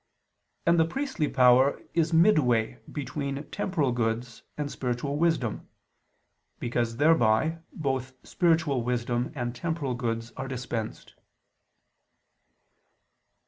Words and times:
And 0.65 0.79
the 0.79 0.85
priestly 0.85 1.27
power 1.27 1.79
is 1.93 2.11
midway 2.11 2.79
between 2.91 3.43
temporal 3.51 3.91
goods 3.91 4.41
and 4.57 4.71
spiritual 4.71 5.15
wisdom; 5.19 5.69
because 6.57 6.97
thereby 6.97 7.59
both 7.71 8.15
spiritual 8.25 8.81
wisdom 8.81 9.31
and 9.35 9.55
temporal 9.55 9.93
goods 9.93 10.31
are 10.37 10.47
dispensed. 10.47 11.13